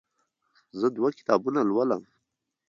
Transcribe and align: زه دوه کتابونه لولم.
زه 0.79 0.87
دوه 0.95 1.09
کتابونه 1.17 1.59
لولم. 1.69 2.03